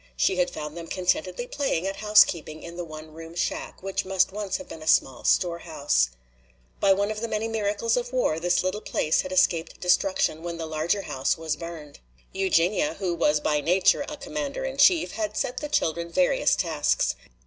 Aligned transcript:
She 0.17 0.37
had 0.37 0.49
found 0.49 0.75
them 0.75 0.87
contentedly 0.87 1.45
playing 1.45 1.85
at 1.85 1.97
housekeeping 1.97 2.63
in 2.63 2.75
the 2.75 2.83
one 2.83 3.13
room 3.13 3.35
shack, 3.35 3.83
which 3.83 4.03
must 4.03 4.31
once 4.31 4.57
have 4.57 4.67
been 4.67 4.81
a 4.81 4.87
small 4.87 5.23
storehouse. 5.23 6.09
By 6.79 6.91
one 6.91 7.11
of 7.11 7.21
the 7.21 7.27
many 7.27 7.47
miracles 7.47 7.95
of 7.95 8.11
war 8.11 8.39
this 8.39 8.63
little 8.63 8.81
place 8.81 9.21
had 9.21 9.31
escaped 9.31 9.79
destruction 9.79 10.41
when 10.41 10.57
the 10.57 10.65
larger 10.65 11.03
house 11.03 11.37
was 11.37 11.55
burned. 11.55 11.99
Eugenia, 12.31 12.95
who 12.95 13.13
was 13.13 13.39
by 13.41 13.61
nature 13.61 14.03
a 14.09 14.17
commander 14.17 14.65
in 14.65 14.77
chief, 14.77 15.11
had 15.11 15.37
set 15.37 15.57
the 15.57 15.69
children 15.69 16.09
various 16.11 16.55
tasks. 16.55 17.15